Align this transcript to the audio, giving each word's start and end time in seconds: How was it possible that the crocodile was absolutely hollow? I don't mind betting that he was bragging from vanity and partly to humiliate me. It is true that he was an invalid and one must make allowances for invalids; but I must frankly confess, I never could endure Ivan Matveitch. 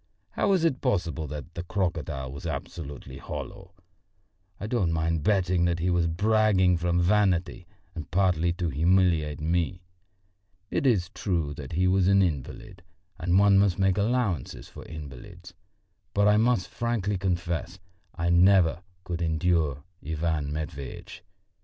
How 0.31 0.47
was 0.49 0.63
it 0.65 0.81
possible 0.81 1.27
that 1.27 1.53
the 1.53 1.61
crocodile 1.61 2.31
was 2.31 2.47
absolutely 2.47 3.19
hollow? 3.19 3.75
I 4.59 4.65
don't 4.65 4.91
mind 4.91 5.21
betting 5.21 5.65
that 5.65 5.77
he 5.77 5.91
was 5.91 6.07
bragging 6.07 6.75
from 6.75 6.99
vanity 7.03 7.67
and 7.93 8.09
partly 8.09 8.51
to 8.53 8.69
humiliate 8.71 9.39
me. 9.39 9.83
It 10.71 10.87
is 10.87 11.11
true 11.13 11.53
that 11.53 11.73
he 11.73 11.87
was 11.87 12.07
an 12.07 12.23
invalid 12.23 12.81
and 13.19 13.37
one 13.37 13.59
must 13.59 13.77
make 13.77 13.99
allowances 13.99 14.67
for 14.67 14.83
invalids; 14.85 15.53
but 16.15 16.27
I 16.27 16.35
must 16.35 16.67
frankly 16.69 17.19
confess, 17.19 17.77
I 18.15 18.31
never 18.31 18.81
could 19.03 19.21
endure 19.21 19.83
Ivan 20.03 20.51
Matveitch. 20.51 21.21